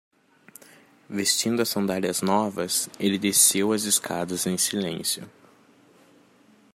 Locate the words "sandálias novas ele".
1.69-3.19